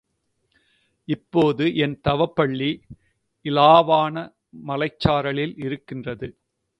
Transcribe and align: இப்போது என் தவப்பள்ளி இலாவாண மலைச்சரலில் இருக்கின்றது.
இப்போது 1.07 1.75
என் 1.75 1.99
தவப்பள்ளி 2.07 2.69
இலாவாண 3.45 4.15
மலைச்சரலில் 4.67 5.53
இருக்கின்றது. 5.57 6.29